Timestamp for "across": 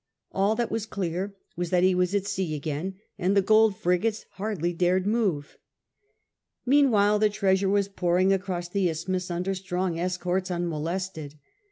8.33-8.67